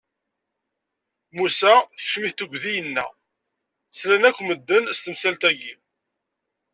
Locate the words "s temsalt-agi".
4.95-5.73